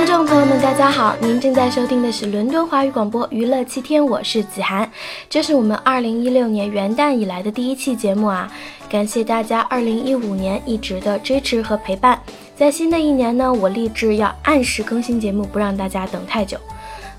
[0.00, 4.90] 听众朋友们，大家好，您正在收听的是伦敦华语广播娱乐七天，我是子涵，
[5.28, 8.50] 这是我们二零一六年元旦以来的第一期节目啊，
[8.88, 12.18] 感谢大家二零一五年一直的支持和陪伴，
[12.56, 16.56] 在新的一年呢，我立志要按时更新节目，不让大家等太久。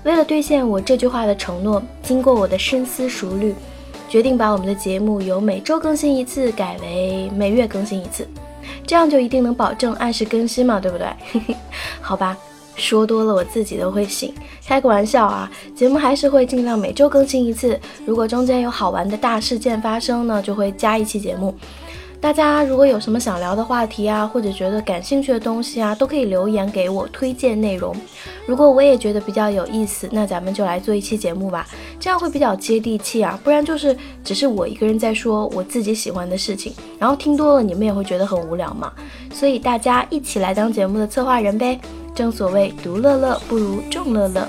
[0.02, 3.54] 为了兑现我这句话的承诺，经过我的深思熟虑，
[4.08, 8.26] 决定把我们的节目由每周更新一次改为每月更新一次，
[8.84, 11.06] 这样就一定能保证按时更新嘛，对不对？
[12.02, 12.36] 好吧。
[12.76, 14.32] 说多了我自己都会醒，
[14.66, 15.50] 开个玩笑啊！
[15.74, 17.78] 节目还是会尽量每周更新一次。
[18.06, 21.54] 如果中间有好玩的大事件发生呢，就会加一期节目。
[22.20, 27.94] 大家如果有什么想聊的话题啊，或者觉得感兴趣的东西啊，都可以留言给我推荐内容。
[28.46, 31.66] 如果我也觉得比较有意思，那咱们就来做一期节目吧，
[31.98, 33.38] 这样会比较接地气啊。
[33.42, 38.92] 不然就是只是我一个人在说我自己喜欢的事情，然后听多了你们也会觉得很无聊嘛。
[39.32, 41.80] 所以大家一起来当节目的策划人呗。
[42.14, 44.46] 正所谓独乐乐不如众乐乐。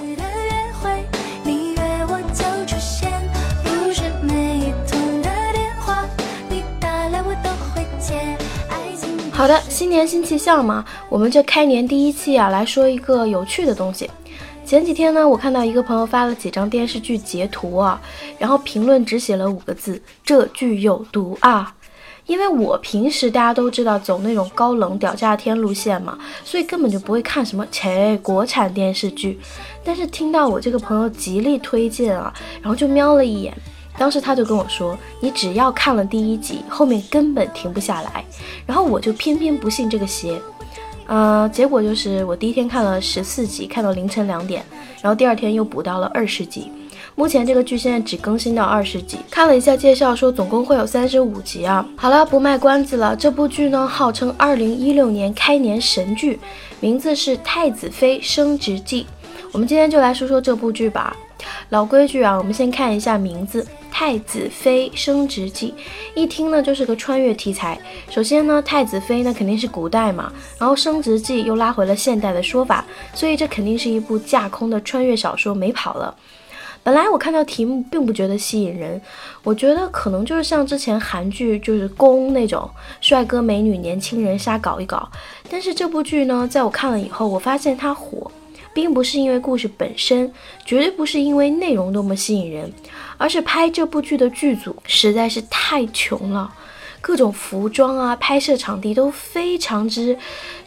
[9.32, 14.10] 好的，新年新气象嘛，我们这开年第一期啊，来说一个有趣的东西。
[14.66, 18.00] 前几天呢，我看到一个朋友发了几张电视剧截图啊，
[18.38, 21.74] 然后评论只写了五个字：这剧有毒啊。
[22.26, 29.38] 因为我平时大家都知道走那种高冷屌炸天路线嘛，所以根本就不会看什么切国产电视剧。
[29.84, 33.54] 但是听到我这个朋友极力推荐啊，然后就瞄了一眼，
[33.98, 38.24] 当时他就跟我说：“你只要看了第一集，后面根本停不下来。”
[38.66, 40.42] 然后我就偏偏不信这个邪，
[41.08, 44.66] 呃，结果就是我第一天看了十四集，看到凌晨两点，
[45.02, 46.72] 然后第二天又补到了二十集。
[47.16, 51.88] 目前这个剧现在只更新到二十集，看了一下介绍，说总共会有三十五集啊。
[51.96, 56.40] 好了，不卖关子了，这部剧呢号称二零一六年开年神剧，
[56.80, 59.04] 名字是《太子妃升职记》。
[59.52, 61.16] 我们今天就来说说这部剧吧。
[61.70, 65.74] 老规矩啊，我们先看一下名字《太子妃升职记》，
[66.20, 67.78] 一听呢就是个穿越题材。
[68.10, 76.16] 首先呢，太子妃那肯定是古代嘛，然后升职记又拉回了现代的说法，所以这肯定是一部架空的穿越小说，没跑了。
[76.84, 79.02] 本来我看到题目并不觉得吸引人，
[79.42, 85.10] 我觉得可能就是像之前韩剧就是宫那种帅哥美女年轻人瞎搞一搞。
[85.50, 88.30] 但是这部剧呢，在我看了以后，我发现它火，
[88.74, 90.34] 并不是因为故事本身，
[90.66, 92.70] 绝对不是因为内容多么吸引人，
[93.18, 96.54] 而是拍这部剧的剧组实在是太穷了。
[97.00, 100.18] 各种服装啊，拍摄场地都非常之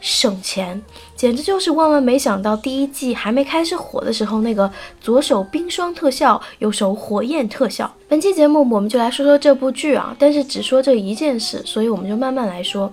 [0.03, 0.83] 省钱，
[1.17, 2.55] 简直就是万万没想到。
[2.57, 7.91] 第一季还没开始火的时候，那个左手冰霜特效，右手火焰特效。
[8.07, 12.93] 本期节目我们就来说说这部剧啊，但是只说这一件事，所以我们就慢慢来说。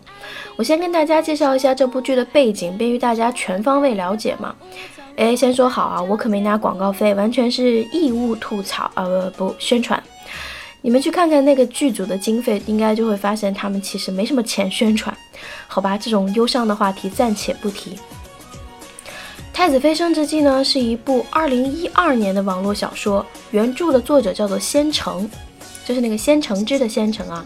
[0.56, 4.55] 我先跟大家介绍一下这部剧的背景，便于大家全方位了解嘛。
[5.16, 9.05] 哎，先说好啊，我可没拿广告费，完全是义务吐槽，啊，
[9.38, 10.01] 不不宣传。
[10.86, 15.18] 你们去看看那个剧组的经费，应该就会发现他们其实没什么钱宣传，
[15.66, 15.98] 好吧？
[15.98, 17.96] 这种忧伤的话题暂且不提。
[19.54, 25.30] 《太子妃升职记》呢是一部二零一二年的网络小说，原著的作者叫做仙城，
[25.86, 27.46] 就是那个仙城之的仙城啊。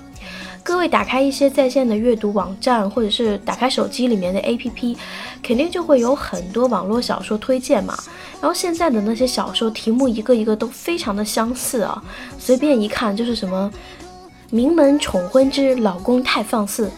[0.67, 4.97] 各位打开一些在线的阅读网站，或者是打开手机里面的 APP，
[5.41, 7.97] 肯定就会有很多网络小说推荐嘛。
[8.41, 12.03] 然后现在的那些小说题目一个一个都非常的相似啊，
[12.37, 13.71] 随便一看就是什么
[14.51, 16.91] “名门宠婚之老公太放肆”，“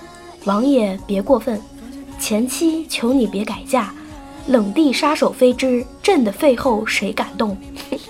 [0.46, 1.62] 王爷别过分
[2.20, 3.94] ”，“前妻求你别改嫁
[4.50, 7.56] ”，“冷地杀手妃之朕的废后谁敢动”，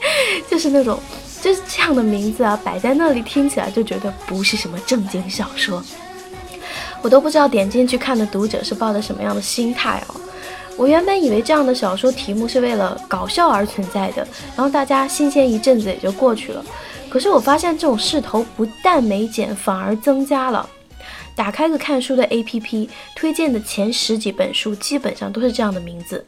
[0.50, 0.98] 就是那种。
[1.42, 5.84] 就是这样的名字啊，摆在那里听起来就觉得不是什么正经小说，
[7.02, 10.16] 我都不知道点进去看的读者是抱着什么样的心态哦。
[10.76, 16.64] 我原本以为这样的小说题目是为了搞笑而存在的，然后大家新鲜一阵子也就过去了。
[17.10, 20.70] 可是我发现这种势头不但没减，反而增加了。
[21.36, 26.24] 打开个看书的 APP，推荐的前十几本书基本上都是这样的名字，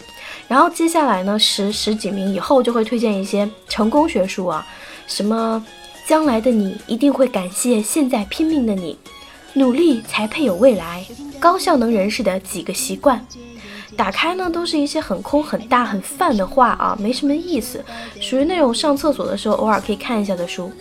[0.47, 4.65] 然后接下来呢十十几名以后就会推荐一些成功学书啊。
[5.11, 5.63] 什么？
[6.07, 8.97] 将来的你一定会感谢现在拼命的你，
[9.53, 11.05] 努力才配有未来。
[11.37, 13.23] 高效能人士的几个习惯，
[13.97, 17.83] 打开呢都是一些很空、很大、很泛的话啊，没什么意思，
[18.21, 20.71] 属于那种上厕所的时候偶尔可以看一下的书。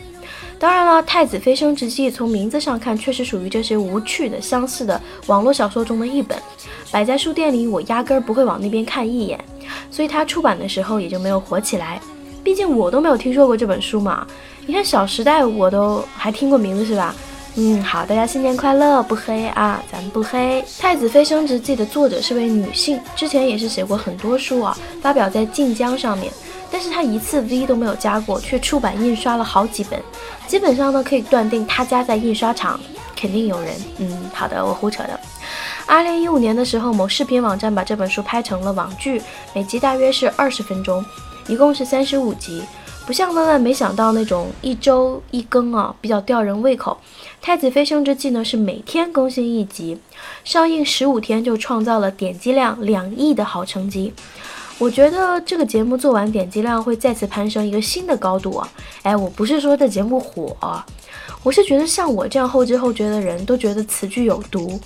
[0.61, 6.39] 当然了，《太子妃升职记》从名字上看，确实属于这些无趣的、相似的网络小说中的一本，
[6.93, 9.43] 摆在书店里，我压根儿不会往那边看一眼，
[9.91, 12.01] 所以它出版的时候也就没有火起来。
[12.43, 14.27] 毕竟我都没有听说过这本书嘛，
[14.67, 17.15] 你看《小时代》我都还听过名字是吧？
[17.57, 20.63] 嗯，好，大家新年快乐，不黑啊，咱们不黑。
[20.81, 26.33] 《太子妃升职记》的作者是位女性，之前也是写过很多书啊，发表在晋江上面，
[26.71, 30.01] 但是她一次 V 都没有加过，却出版印刷了好几本，
[30.47, 32.79] 基本上呢可以断定她家在印刷厂
[33.17, 33.75] 肯定有人。
[33.99, 35.19] 嗯，好的，我胡扯的。
[35.87, 39.21] 二零一五年的时候，某视频网站把这本书拍成了网剧，
[39.53, 41.05] 每集大约是二十分钟，
[41.49, 42.63] 一共是三十五集。
[43.07, 46.97] 不像万万没想到那种一周一更啊，比较吊人胃口。
[47.45, 49.99] 《太子妃升职记》呢是每天更新一集，
[50.45, 54.13] 上映十五天就创造了点击量两亿的好成绩。
[54.79, 58.69] 我觉得这个节目做完，点击量会再次攀升一个新的高度啊！
[59.03, 60.57] 哎，我不是说这节目火，
[61.43, 64.79] 我是觉得像我这样后知后觉的人都觉得此剧有毒。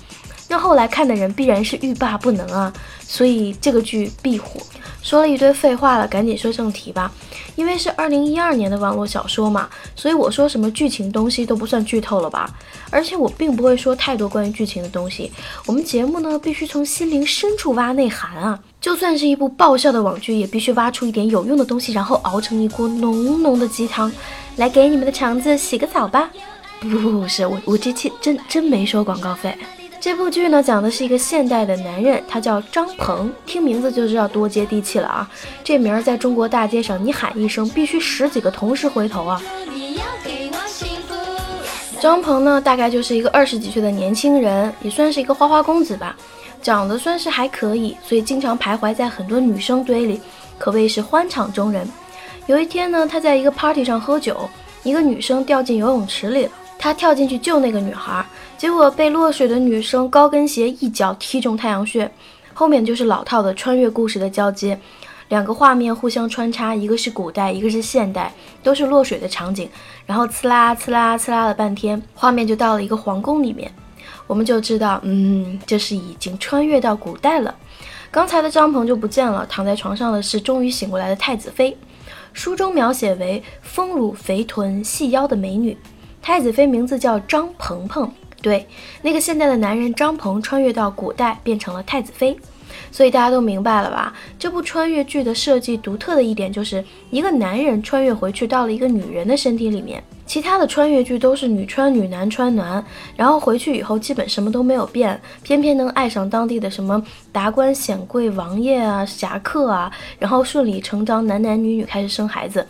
[0.49, 4.59] 那后来看的人必然是欲罢不能啊，所以这个剧必火。
[5.05, 7.11] 说了一堆废话了，赶紧说正题吧。
[7.55, 12.49] 因为是二零一二年的网络小说嘛，所以我说什么剧情东西都不算剧透了吧。
[12.89, 15.31] 而且我并不会说太多关于剧情的东西。
[15.67, 18.59] 我们节目呢，必须从心灵深处挖内涵啊。
[18.81, 24.11] 就算是一部爆笑的网剧，也必须挖出一点有用的东西，然后熬成一锅浓浓的鸡汤，
[24.55, 26.31] 来给你们的肠子洗个澡吧。
[26.79, 29.55] 不，是我我这期真真没收广告费。
[30.05, 35.27] 这部剧呢，讲的是一个现代的男人，他叫张鹏，听名字就知道多接地气了啊！
[35.63, 39.41] 这名儿在中国大街上，你喊一声，必须十几个同时回头啊！
[41.99, 46.15] 张鹏呢，大概就是一个二十几岁的年轻人，也算是一个花花公子吧，
[46.61, 50.21] 长得算是还可以，所以经常徘徊在很多女生堆里，
[50.59, 51.83] 可谓是欢场中人。
[52.45, 54.47] 有一天呢，他在一个 party 上喝酒，
[54.83, 56.51] 一个女生掉进游泳池里了。
[56.77, 58.23] 他跳进去救那个女孩，
[58.57, 62.09] 结果被落水的女生高跟鞋一脚踢中太阳穴。
[62.53, 64.79] 后面就是老套的穿越故事的交接，
[65.27, 68.31] 两个画面互相穿插，一个是古代，一个是现代，
[68.63, 69.69] 都是落水的场景。
[70.05, 73.69] 然后呲啦呲啦呲啦了半天，画面就到了一个皇宫里面，
[74.25, 77.53] 我们就知道，嗯，这是已经穿越到古代了。
[78.09, 81.77] 刚才的张鹏就不见了，躺在床上的是终于醒过来的太子妃。
[82.31, 85.77] 书中描写为丰乳肥臀细腰的美女。
[86.21, 88.09] 太子妃名字叫张鹏鹏，
[88.45, 88.63] 对，
[89.01, 92.37] 那个现代的男人张鹏穿越到古代变成了太子妃，
[92.91, 94.13] 所以大家都明白了吧？
[94.37, 112.63] 这部穿越剧的设计独特的一点就是一个男人穿越回去到了一个女人的身体里面，其他的穿越剧都是女穿女男穿男，然后回去以后基本什么都没有变，偏偏能爱上当地的什么达官显贵、王爷啊、侠客啊，然后顺理成章男男女女开始生孩子。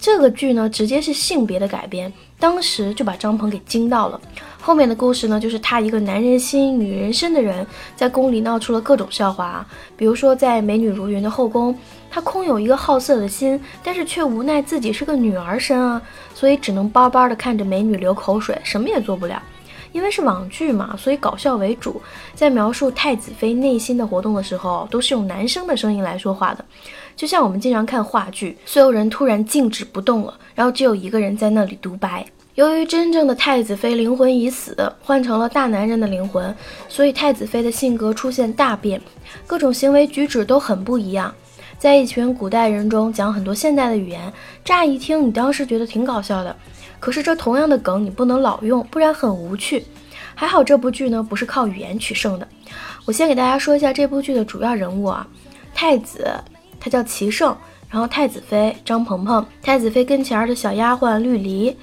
[0.00, 2.10] 这个剧呢，直接是性别的改编。
[2.38, 4.18] 当时就把张鹏给惊到了。
[4.58, 9.66] 后面的故事呢，就是他一个男人心、女人身的人，在宫里闹出了各种笑话啊。
[9.98, 11.76] 比如说，在美女如云的后宫，
[12.10, 16.00] 他空有一个好色的心，但是却无奈自己是个女儿身啊，
[16.34, 19.42] 所以只能巴巴的看着美女流口水，什么也做不了。
[19.92, 22.00] 因为是网剧嘛，所以搞笑为主。
[22.34, 26.64] 在描述太子妃内心的活动的时候，都是用男生的声音来说话的。
[27.16, 32.24] 就像我们经常看话剧，所有人突然静止不动了，然后只有一个人在那里独白。
[32.56, 36.54] 由于真正的太子妃灵魂已死，换成了大男人的灵魂，
[36.88, 39.00] 所以太子妃的性格出现大变，
[39.46, 41.32] 各种行为举止都很不一样。
[41.78, 44.30] 在一群古代人中讲很多现代的语言，
[44.64, 46.54] 乍一听你当时觉得挺搞笑的，
[46.98, 49.84] 可是这同样的梗你不能老用，不然很无趣。
[50.34, 52.46] 还好这部剧呢不是靠语言取胜的。
[53.06, 55.26] 我先给大家说一下这部剧的主要人物啊，
[55.74, 56.28] 太子。
[56.80, 57.54] 他叫齐盛，
[57.90, 61.76] 然后太子妃张芃芃，太子妃跟前儿的小丫鬟绿篱，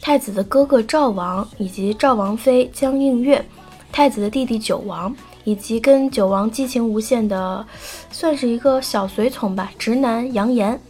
[0.00, 3.44] 太子的哥哥赵王以及赵王妃江映月，
[3.90, 7.66] 太子的弟弟九王，以及跟九王激情无限的，
[8.10, 10.80] 算是一个小随从吧，直男杨言，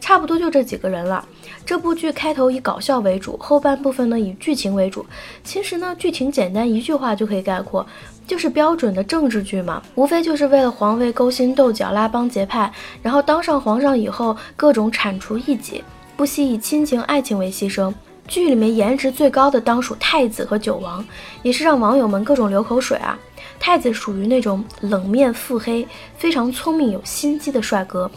[0.00, 1.26] 差不多就这几个人了。
[1.64, 5.04] 这部剧开头以搞笑为主，后半部分呢以剧情为主。
[5.42, 7.86] 其实呢，剧情简单，一句话就可以概括。
[8.24, 12.72] 就是标准的政治剧嘛，无非就是为了皇位勾心斗角、拉帮结派，
[13.02, 15.82] 然后当上皇上以后各种铲除异己，
[16.16, 17.92] 不惜以亲情、爱情为牺牲。
[18.28, 21.04] 剧里面颜值最高的当属太子和九王，
[21.42, 23.18] 也是让网友们各种流口水啊。
[23.58, 28.10] 太子属于那种冷面腹黑、非常聪明、有心机的帅哥，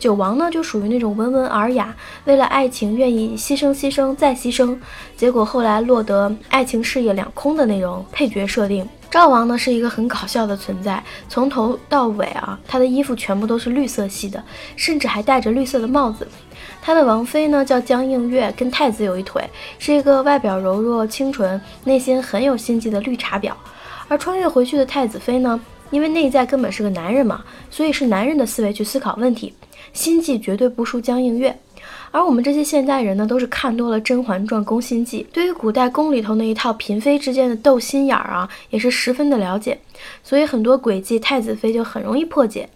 [0.00, 4.74] 九王呢就属于那种温文尔雅，为了爱情愿意牺牲、牺牲再牺牲，
[5.14, 8.88] 结果后来落得爱情事业两空的那种配角设定。
[9.10, 14.42] 赵王呢是一个很搞笑的存在，从头到尾啊，他的衣服全部都是绿色系的，
[14.74, 16.26] 甚至还戴着绿色的帽子。
[16.80, 19.44] 他的王妃呢叫江映月，跟太子有一腿，
[19.78, 23.52] 是一个外表柔弱清纯、内心很有心机的绿茶婊。
[24.08, 25.60] 而穿越回去的太子妃呢，
[25.90, 29.52] 因为内在根本是个男人嘛，所以是男人的思维去思考问题，
[29.92, 31.56] 心计绝对不输江映月。
[32.12, 39.78] 而我们这些现代人呢，都是看多了《甄嬛传》《宫心计》，对于古代宫里头那一套嫔妃之间的斗心眼儿啊，也是十分的了解，
[40.24, 42.68] 所以很多诡计太子妃就很容易破解。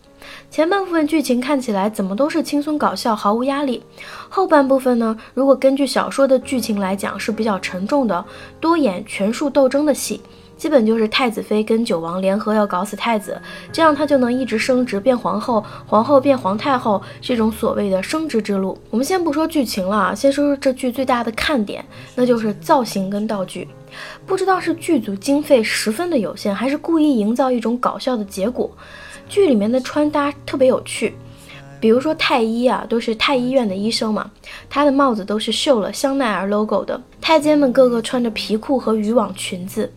[0.50, 3.82] 前半部分剧情看起来怎么都是轻松搞笑，毫无压力。
[4.28, 8.24] 后半部分呢，如果根据小说的剧情来讲，是比较沉重的，
[8.60, 10.20] 多演权术斗争的戏。
[10.64, 13.38] 基本就是太子妃跟九王联合要搞死太子，
[13.70, 18.78] 这样他就能一直升职变皇后，皇后变皇太后，这种所谓的升职之路。
[18.88, 23.68] 我们先不说剧情了，先说说这剧最大的看点，那就是造型跟道具。
[24.24, 28.74] 不知道是剧组经费十分的有限，还是故意营造一种搞笑的结果。
[29.28, 31.14] 剧里面的穿搭特别有趣，
[31.78, 34.30] 比如说太医啊，都是太医院的医生嘛，
[34.70, 36.98] 他的帽子都是绣了香奈儿 logo 的。
[37.20, 39.92] 太监们个个穿着皮裤和渔网裙子，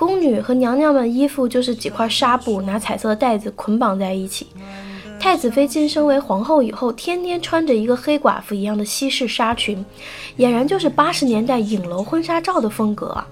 [0.00, 4.46] 宫女和娘娘们衣服就是几块纱布，拿彩色的带子捆绑在一起。
[5.20, 9.84] 太子妃晋升为皇后以后，天天穿着一个黑寡妇一样的西式纱裙，
[10.38, 13.28] 俨然就是八十年代影楼婚纱照的风格啊！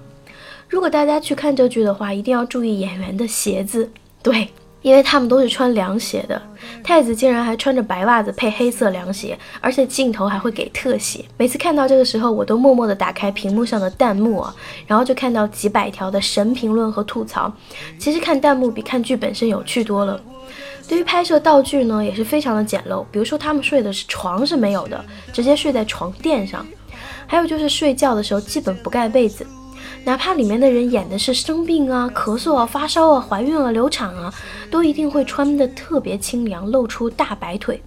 [0.67, 3.89] 如果大家去看这剧的话，一定要注意演员的鞋子，
[4.21, 4.47] 对。
[4.81, 6.41] 因为他们都是穿凉鞋的，
[6.83, 11.25] 太子竟然还穿着白袜子配黑色凉鞋，而且镜头还会给特写。
[11.37, 14.55] 每次看到这个时候，我都默默地打开屏幕上的弹幕啊，
[14.87, 17.51] 然后就看到几百条的神评论和吐槽。
[17.97, 20.19] 其实看弹幕比看剧本身有趣多了。
[20.87, 23.05] 对于拍摄道具呢，也是非常的简陋。
[23.11, 26.65] 比如说他们睡的是床是没有的，直接睡在床垫上，
[27.27, 29.45] 还有就是睡觉的时候基本不盖被子。
[30.05, 34.33] 哪怕里面的人演的是生病啊、咳嗽啊、发烧啊、怀孕了、流产啊，
[34.71, 37.81] 都一定会穿的特别清凉，露出大白腿。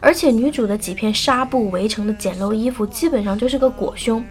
[0.00, 4.24] 而且女主的几片纱布围成的简陋衣服，基本上就是个裹胸，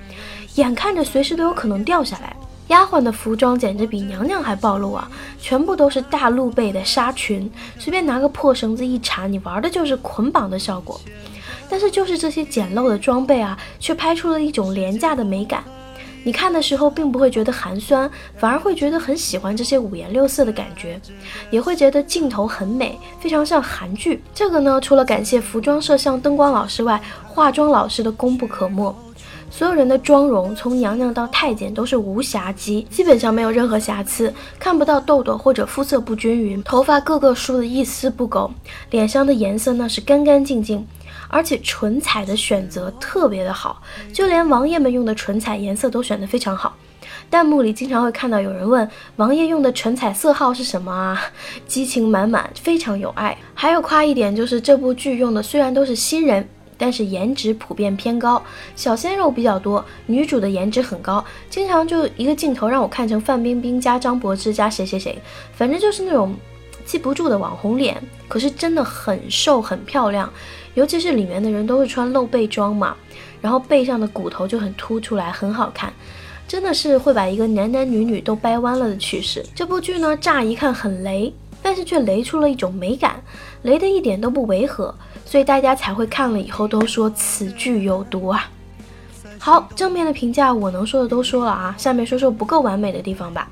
[0.56, 2.36] 眼看着随时都有可能掉下来。
[2.68, 11.00] 丫鬟的服装简直比娘娘还暴露啊，全部都是大露背的纱裙，随便拿个破绳子一缠，你玩的就是捆绑的效果。
[11.70, 15.64] 但是就是这些简陋的装备啊，却拍出了一种廉价的美感。
[16.24, 21.00] 你看的时候并不会觉得寒酸，反而会觉得很喜欢这些五颜六色的感觉，
[21.52, 24.24] 也会觉得镜头很美，非常像韩剧。
[24.34, 28.96] 这个呢，除了感谢服装、摄像、灯光老师外，化妆老师的功不可没。
[29.52, 38.50] 所有人的妆容，从娘娘到太监都是无瑕肌，基本上没有任何瑕疵，看不到痘痘或者肤色不均匀，头发个个梳的一丝不苟，
[38.90, 40.88] 脸上的颜色那是干干净净。
[41.34, 43.82] 而且唇彩的选择特别的好，
[44.14, 46.76] 就连王爷们用的唇彩颜色都选得非常好。
[47.28, 51.20] 弹幕里经常会看到有人问王爷用的唇彩色号是什么啊？
[51.68, 53.36] 激情满满，非常有爱。
[53.56, 56.48] 还有夸一点就是这部剧用的虽然都是新人，
[56.78, 58.40] 但是颜值普遍偏高，
[58.76, 59.84] 小鲜肉比较多。
[60.06, 65.18] 女主的颜值很高，经常就一个镜头让我看成范冰冰加张柏芝加谁谁谁，
[65.56, 66.36] 反正就是那种
[66.86, 70.32] 记不住的网红脸，可是真的很瘦很漂亮。
[70.76, 72.96] 尤其是里面的人都是穿露背装嘛，
[73.42, 75.94] 然后背上的骨头就很凸出来，很好看，
[76.48, 79.46] 真的是会把一个男男女女都掰弯了的趋势。
[79.54, 83.22] 这部剧呢，乍一看很雷，但是却雷出了一种美感，
[83.62, 84.94] 雷的一点都不违和，
[85.26, 88.50] 所以大家才会看了以后都说此剧有毒啊。
[89.38, 93.48] 好，正面的评价我能说的都说了啊，下面说说不够完美的地方吧。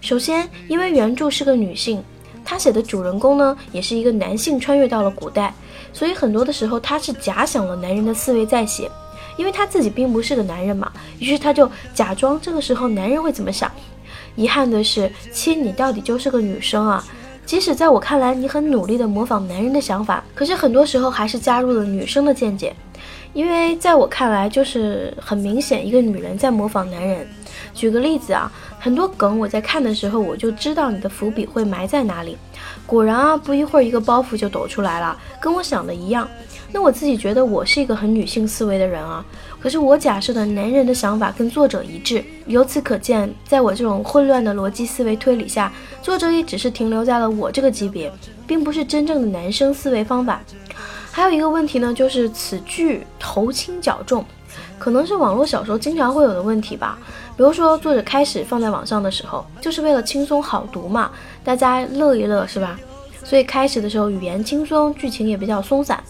[0.00, 2.02] 首先，因为原著是个女性，
[2.44, 5.54] 她写的主人公呢，也是一个男性穿越到了古代。
[5.92, 8.90] 所以很多的时候，他是假想了男人的思维在写，
[9.36, 13.70] 因为他自己并不是个男人嘛，于是他就假装这个时候男人会怎么想。
[14.34, 17.04] 遗憾的是，亲，你到底就是个女生啊！
[17.44, 22.74] 即使在我看来，你很努力的模仿男人的想法，可是很多时候还是加入了女生的见解，
[23.34, 27.28] 因为在我看来，就是很明显一个女人在模仿男人。
[27.74, 32.38] 举个例子啊，很多梗我在看的时候，我就知道你的伏笔会埋在哪里。
[32.86, 36.28] 果然啊，不一会儿一个包袱就抖出来了，跟我想的一样。
[36.74, 39.24] 那我自己觉得我是一个很女性思维的人啊，
[39.60, 42.24] 可是我假设的男人的想法跟作者一致。
[42.46, 48.10] 由此可见，在我这种混乱的逻辑思维推理下，作者也只是停留在了我这个级别，
[48.46, 50.40] 并不是真正的男生思维方法。
[51.10, 54.24] 还有一个问题呢，就是此剧头轻脚重。
[54.78, 56.98] 可能是网络小说经常会有的问题吧，
[57.36, 61.12] 比如说作者开始放在网上的时候，就是为了轻松好读嘛，
[61.44, 62.78] 大家乐一乐是吧？
[63.24, 66.02] 所以开始的时候语言轻松，剧情也比较松散。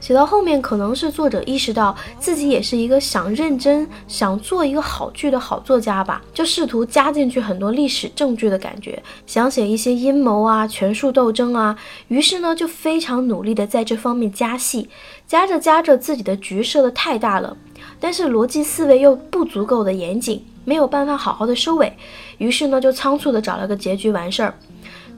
[0.00, 14.88] 写到后面，可能是作者意识到自己也是一个想认真、想做一个好剧的好作家吧，就试图加进去很多历史证据的感觉，想写一些阴谋啊、权术斗争啊，于是呢就非常努力的在这方面加戏，
[15.26, 17.54] 加着加着自己的局设的太大了。
[17.98, 21.92] 但是逻辑思维又不足够的严谨，没有办法好好的收尾，
[22.38, 24.54] 于是呢就仓促的找了个结局完事儿。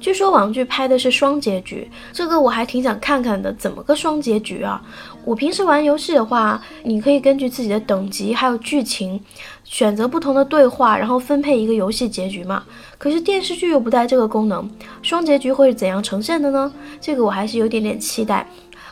[0.02, 4.82] 据说网剧拍的是双结局，这个我还挺想看看的，怎么个双结局啊？
[5.24, 9.20] 我平时玩游戏的话，你可以根据自己的等级还有剧情，
[9.62, 12.64] 选择不同的对话，然后分配一个游戏结局嘛。
[12.98, 14.68] 可是电视剧又不带这个功能，
[15.02, 16.72] 双结局会是怎样呈现的呢？
[17.00, 18.44] 这个我还是有点点期待。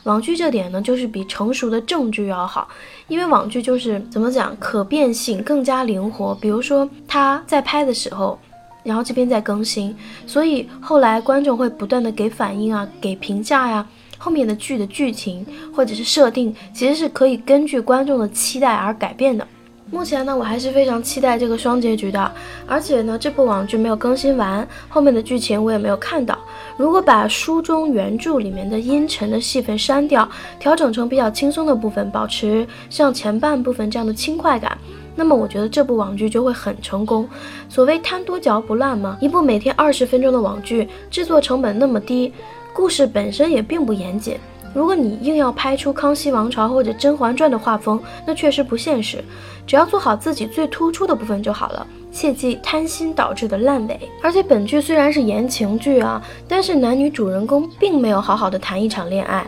[0.05, 2.69] 网剧这点呢，就是比成熟的正剧要好，
[3.09, 6.33] 因为网剧就是怎么讲，可变性更加灵活。
[6.37, 8.39] 比如说他在拍的时候，
[8.83, 9.95] 然后这边在更新，
[10.27, 13.87] 所以后来观众会不断的给反应啊，给评价呀。
[14.19, 19.47] 后面的剧的剧情或者是设定，其实是可以根据观众的期待而改变的。
[19.91, 22.31] 目前呢，我还是非常期待这个双结局的。
[22.65, 26.39] 而且呢，这部网剧没有更新完，后面的剧情我也没有看到。
[26.77, 30.29] 如果把书中原著里面的阴沉的戏份删掉，
[30.61, 34.79] 调整成比较轻松的部分，保持像前半部分这样的轻快感，
[35.21, 37.29] 那么我觉得这部网剧就会很成功。
[37.69, 42.33] 所谓贪多嚼不烂嘛，一部每天二十分钟的网剧，制作成本那么低。
[42.73, 44.39] 故事本身也并不严谨，
[44.73, 49.23] 如果你硬要拍出康熙王朝或者甄嬛传的画风，那确实不现实。
[49.67, 54.01] 只要做好自己最突出的部分就好了，切忌贪心导致的烂尾。
[54.23, 59.47] 而且本剧虽然是言情剧啊，但是男女主人公并没有好好的谈一场恋爱，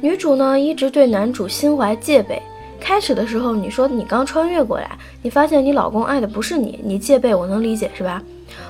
[0.00, 2.42] 女主呢一直对男主心怀戒备。
[2.84, 4.90] 开始的时候你说你刚穿越过来，
[5.22, 8.22] 你发现你老公爱的不是你，你戒备我能理解是吧？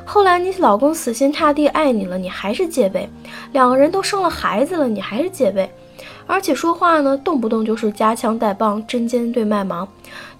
[0.04, 3.08] 后来你老公死心塌地爱你了，你还是戒备；
[3.52, 5.68] 两个人都生了孩子了，你还是戒备。
[6.28, 9.86] 而且说话呢，动不动就是夹枪带棒、针尖对麦芒。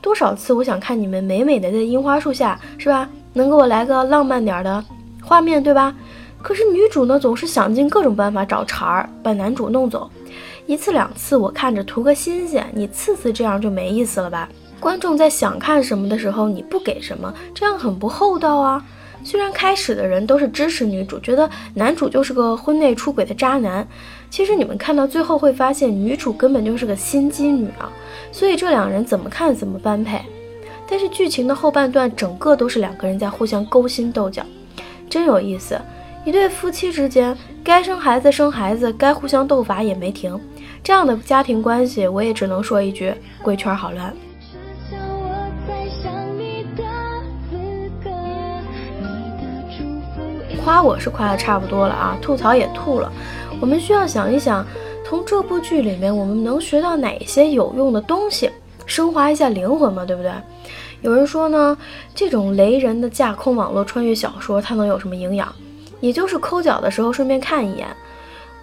[0.01, 3.09] 多少次我想看你们美美的在樱花树下，是吧？
[3.33, 4.85] 能给我来个浪漫点的
[5.21, 5.93] 画面，对吧？
[6.41, 10.09] 可是女主呢，总是想尽各种办法找茬儿，把男主弄走。
[10.67, 14.49] 一次两次我看着图个新鲜，你次次这样就没意思了吧？
[14.81, 18.85] 观众在想看什么的时候，你不给什么，这样很不厚道啊。
[19.23, 23.87] 虽然开始的人都是支持女主，觉得男主就是个婚内出轨的渣男，
[24.29, 27.91] 其实你们看到最后会发现，女主根本就是个心机女啊。
[28.33, 30.21] 所以这两人怎么看怎么般配。
[30.87, 34.45] 但是剧情的后半段整个都是两个人在互相勾心斗角，
[35.09, 35.81] 真有意思。
[36.27, 40.39] 一对夫妻之间该生孩子生孩子，该互相斗法也没停。
[40.85, 44.15] 这样的家庭关系，我也只能说一句：贵圈好乱。
[50.63, 53.11] 夸我是夸的差不多了啊，吐槽也吐了。
[53.63, 54.63] 我们需要想一想，
[55.07, 58.51] 从这部剧里面我们能学到哪些有用的东西，
[58.85, 60.31] 升华一下灵魂嘛，对不对？
[61.01, 61.77] 有人说呢，
[62.15, 65.51] 这种雷人的架空网络穿越小说，它能有什么营养？
[66.01, 67.89] 也就是抠脚的时候顺便看一眼。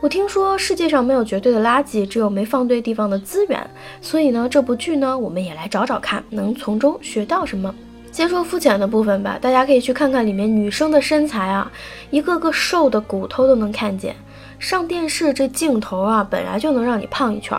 [0.02, 3.70] 我听说世界上没有绝对的垃圾，只有没放对地方的资源。
[4.02, 7.72] 所以呢，这部剧呢，我们也来找找看，能从中学到什么。
[8.12, 11.72] 先说肤浅的部分吧，大家可以去看看里面女生的身材啊，
[12.10, 14.16] 一个个瘦的骨头都能看见。
[14.58, 17.56] 上电视这镜头啊，本来就能让你胖一圈，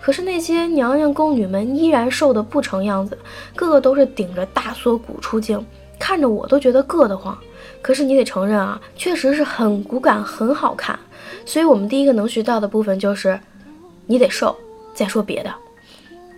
[0.00, 3.18] 可是那些娘娘宫女们依然瘦的不成样子，
[3.54, 5.62] 个个都是顶着大锁骨出镜，
[5.98, 7.36] 看着我都觉得硌得慌。
[7.82, 10.98] 可是你得承认啊，确实是很骨感，很好看。
[11.44, 13.38] 所以我们第一个能学到的部分就是，
[14.06, 14.56] 你得瘦。
[14.94, 15.50] 再说别的，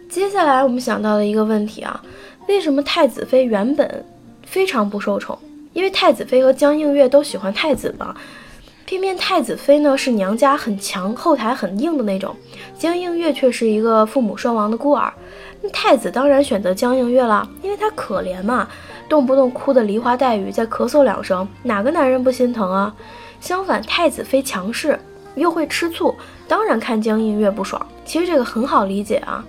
[0.09, 2.01] 接下来我们想到的一个问题啊。
[2.47, 4.05] 为什么太子妃原本
[4.47, 5.37] 非常不受宠？
[5.73, 8.15] 因为太子妃和江映月都喜欢太子嘛。
[8.87, 12.37] 偏偏太子妃呢是娘家很强、后台很硬的那种，
[12.79, 15.13] 江映月却是一个父母双亡的孤儿。
[15.61, 18.69] 那太子当然选择江映月了，因为他可怜嘛，
[19.09, 22.95] 动不动哭的梨花带雨，再咳嗽两声，哪个男人不心疼啊？
[23.45, 24.99] 相反，太子妃强势
[25.35, 26.17] 又会吃醋，
[26.49, 27.87] 当然看江映月不爽。
[28.03, 29.45] 其实这个很好理解啊。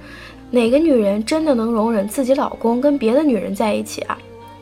[0.52, 4.18] 哪个女人真的能容忍自己老公跟别的女人在一起啊？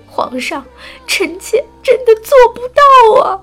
[0.06, 0.64] 皇上，
[1.08, 3.42] 臣妾真的做不到啊，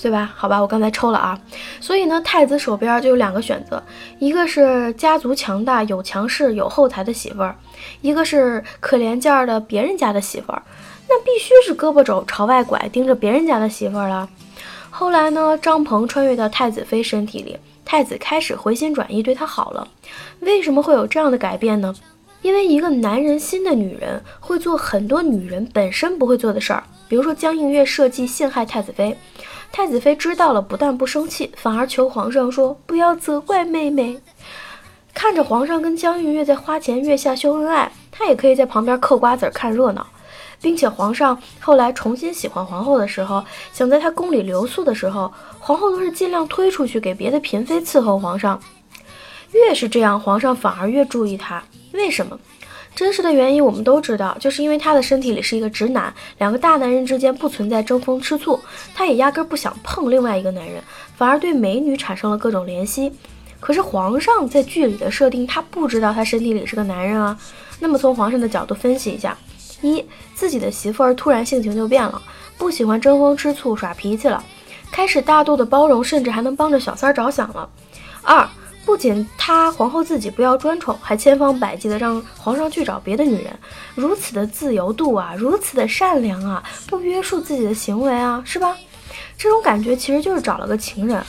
[0.00, 0.32] 对吧？
[0.36, 1.36] 好吧，我刚才抽了啊。
[1.80, 3.82] 所以呢，太子手边就有两个选择，
[4.20, 7.56] 一个是家族强大、有强势、有后台的媳妇儿，
[8.00, 10.62] 一个是可怜见的别人家的媳妇儿。
[11.08, 14.28] 那必须是胳膊肘朝外拐，盯着别人家的媳妇儿了。
[14.90, 17.56] 后来呢，张鹏穿越到太子妃身体里。
[17.84, 19.88] 太子开始回心转意，对他好了。
[20.40, 21.92] 为什么会有这样的改变呢？
[22.40, 29.16] 因为一个男人心的女人会做很多女人本身不会做的事儿，比如说江映月设计陷害太子妃，
[29.72, 34.20] 太子妃知道了，不但不生气，反而求皇上说不要责怪妹妹。
[35.12, 40.06] 看着皇上跟江映月在花前月下秀恩爱，他也可以在旁边嗑瓜子看热闹。
[40.60, 48.60] 并且皇上后来重新喜欢皇后的时候，想在她宫里留宿的时候，皇后都是尽量推出去给别的嫔妃伺候皇上。
[49.52, 51.62] 越是这样，皇上反而越注意她。
[51.92, 52.38] 为什么？
[52.94, 58.58] 真实的原因我们都知道，就是因为他的身体里是一个直男，两个大男人之间不存在争风吃醋，
[58.94, 60.82] 他也压根不想碰另外一个男人，
[61.16, 63.12] 反而对美女产生了各种怜惜。
[63.60, 67.38] 可是皇上在剧里的设定，他不知道他身体里是个男人啊。
[67.78, 69.38] 那么从皇上的角度分析一下：
[69.82, 72.20] 一，自己的媳妇儿突然性情就变了，
[72.58, 74.42] 不喜欢争风吃醋耍脾气了，
[74.90, 77.68] 开始大度的包容，甚至还能帮着小三儿着想了；
[78.22, 78.48] 二，
[78.84, 83.58] 不仅他皇后自己不要专宠，还千方百计的让皇上去找别的女人，
[83.94, 88.76] 如此的自由度啊，如此的善良啊，不约束自己的行为啊，是吧？
[89.36, 91.24] 这种感觉其实就是找了个情人，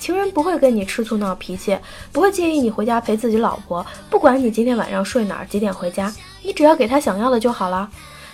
[0.00, 1.78] 情人不会跟你吃醋闹脾气，
[2.10, 6.12] 不会介意你回家陪自己老婆，不管你今天晚上睡哪儿，几点回家，
[6.42, 7.88] 你只要给他想要的就好了，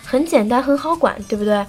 [0.04, 1.64] 很简单，很好管，对不对？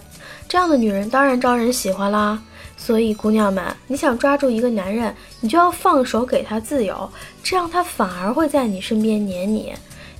[0.47, 2.41] 这样的女人当然招人喜欢啦。
[2.77, 7.09] 所以，姑娘们，你想抓住一个男人，你就要放手给他自由，
[7.43, 9.73] 这样他反而会在你身边黏你，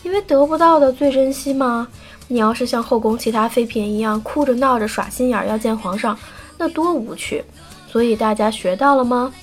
[0.03, 1.88] 因为得不到的最珍惜嘛。
[2.27, 6.15] 你要是像后宫其他妃嫔一样哭着闹着耍心眼要见皇上。
[6.58, 7.41] 那多无趣，
[7.89, 9.34] 所以大家学到了吗？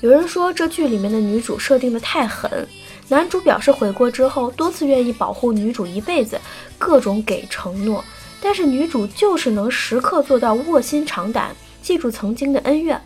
[0.00, 2.68] 有人说这剧里面的女主设定的太狠，
[3.08, 6.40] 男主表示悔过之后，多次愿意保护女主一辈子，
[6.78, 8.02] 各种给承诺，
[8.40, 13.00] 但是女主就是能时刻做到卧薪尝胆，记住曾经的恩怨。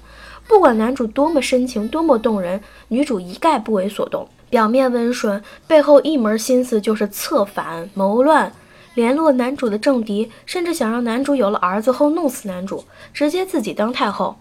[0.47, 8.51] 不管男主多么深情，多么动人，女主一概不为所动，表面温顺，背后一门心思就是策反谋乱。
[8.95, 14.37] 联络男主的政敌，甚至想让男主有了儿子后弄死男主，直接自己当太后。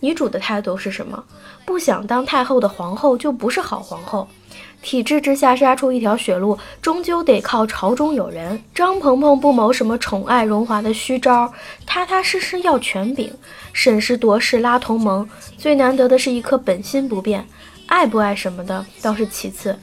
[0.00, 1.22] 女主的态度是什么？
[1.64, 4.26] 不想当太后的皇后就不是好皇后。
[4.82, 8.62] 体制之下杀出一条血路，终究得靠朝中有人。
[8.74, 11.52] 张鹏鹏不谋什么宠爱荣华的虚招，
[11.86, 13.32] 踏踏实实要权柄，
[13.72, 15.28] 审时度势拉同盟。
[15.56, 17.46] 最难得的是一颗本心不变，
[17.86, 19.78] 爱不爱什么的倒是其次。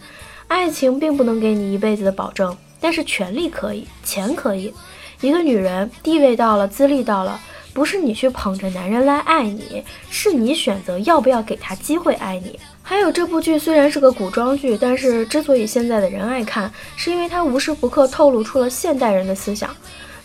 [0.48, 2.56] 爱情并不能给你一辈子的保证。
[2.82, 4.74] 但是权力可以，钱可以。
[5.20, 7.38] 一个女人地位到了，资历到了，
[7.74, 12.58] 不是你去捧着男人来爱你，是你选择要不要给他机会爱你。
[12.90, 19.70] 还有这部剧虽然是个古装剧，但是之所以现在的人爱看，是因为它无时不刻透露出了现代人的思想。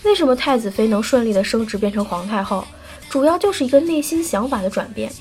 [0.03, 2.65] 为什么太子妃能顺利的升职变成皇太后？
[3.11, 5.13] 主要就是一个内心想法的转变，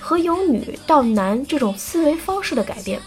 [0.00, 2.98] 和由女到男这种思维方式的改变。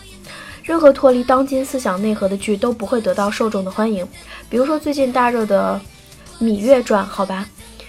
[0.62, 4.08] 任何脱离当今思想内核的剧都不会得到受众的欢迎，
[4.52, 5.82] 比如说最近大热的
[6.44, 7.48] 《芈月传》，好吧，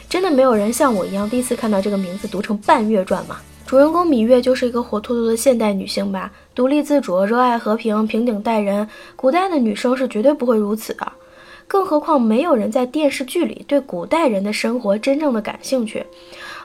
[0.09, 3.37] 真的没有人像我一样第一次看到这个名字读成《半月传》吗？
[3.71, 8.89] 主人公芈月就是一个活脱脱的现代女性吧，独立自主，热爱和平，平等待人。
[9.15, 11.13] 古代的女生是绝对不会如此的，
[11.69, 16.05] 更何况没有人在电视剧里对古代人的生活真正的感兴趣。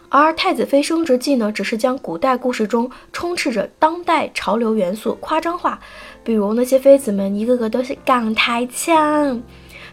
[0.09, 5.79] 而《太子妃升职记》呢，只是将古代故事中充斥着当代潮流元素夸张化，
[6.23, 9.39] 比如那些妃子们一个个都是港台腔。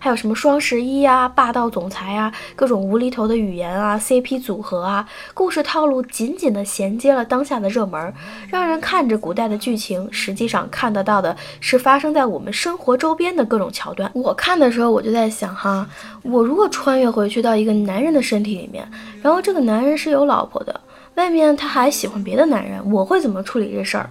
[0.02, 8.12] 还有什么双十一啊，霸道总裁啊，各种无厘头的语言啊，CP 组合啊，故事套路紧紧地衔接了当下的热门，
[8.48, 14.10] 让人看着古代的剧情，实际上看得到的是发生在我们生活周边的各种桥段。
[14.12, 15.88] 我看的时候，我就在想哈，
[16.22, 18.84] 我如果穿越回去到一个男人的身体里面，
[19.22, 20.80] 然后这个男人是有老婆的，
[21.14, 24.10] 外面他还喜欢别的男人，我会怎么处理这事儿？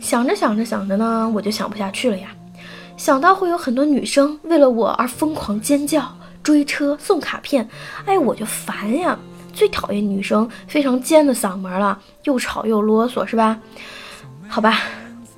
[0.00, 2.30] 想着想着想着呢，我就想不下去了呀。
[2.96, 7.68] 想到会有很多女生为了我而疯狂尖叫、追车、送卡片，
[8.06, 9.18] 哎，我就烦呀！
[9.52, 13.58] 最讨厌女生非常尖的嗓门了，又吵又啰嗦，是吧？
[14.48, 14.80] 好吧，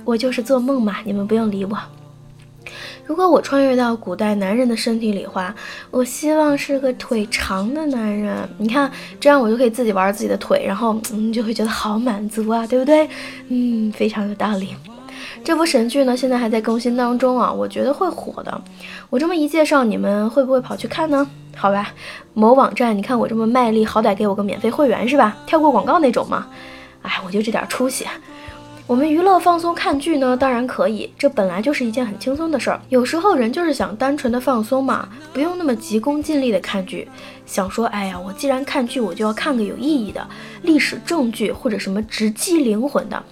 [0.04, 1.78] 我就是做梦嘛，你们不用理我。
[3.04, 5.54] 如果我穿越到古代男人的身体里话，
[5.90, 8.36] 我希望是个腿长的男人。
[8.58, 8.90] 你看，
[9.20, 13.08] 这样我就可以自己玩自己的腿，然后嗯，就会觉得好满足啊，对不对？
[13.48, 14.74] 嗯，非常有道理。
[15.44, 18.61] 这部神剧呢，现在还在更新当中啊，我觉得会火的。
[19.11, 21.27] 我这么一介绍，你们会不会跑去看呢？
[21.57, 21.90] 好吧，
[22.35, 25.37] 某网站，你看我这么卖力，好歹给我个免费会员是吧？
[25.46, 26.46] 跳过广告那种嘛。
[27.03, 28.05] 哎，我就这点出息。
[28.87, 32.81] 我们娱乐放松看剧呢，当然可以，这本来就是一件很轻松的事儿。
[32.88, 37.09] 有时候人就是想单纯的放松嘛，不用那么急功近利的看剧。
[37.46, 40.27] 想说，哎呀，我既然看剧，我就要看个有意义的
[40.62, 43.22] 历史正剧或者什么直击灵魂的，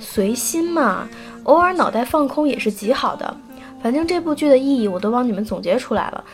[0.00, 1.06] 随心嘛。
[1.46, 3.36] 偶尔脑袋放空也是极好的，
[3.82, 6.24] 反正这部剧的意义我都帮你们总结出来了，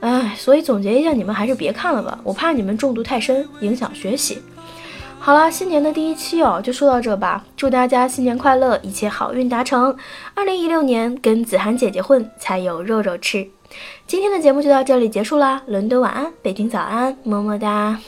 [0.00, 4.42] 哎，所以总结一下，你们还是别看了吧，我怕你们中毒太深，影响学习。
[5.18, 9.96] 好啦，新年的第一期哦，就说到这吧，祝大家新年快乐，一切好运达成。
[10.34, 13.48] 二零一六年跟子涵姐姐混才有肉肉吃。
[14.06, 17.98] 今天的节目就到这里结束啦，伦敦晚安，北京早安，么么哒。